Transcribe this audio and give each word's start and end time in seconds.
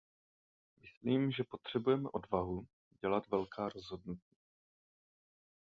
Myslím, 0.81 1.31
že 1.31 1.43
potřebujeme 1.43 2.09
odvahu 2.13 2.67
dělat 3.01 3.27
velká 3.27 3.69
rozhodnutí. 3.69 4.37